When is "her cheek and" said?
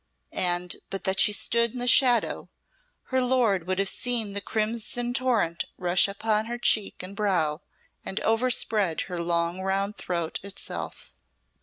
6.23-7.15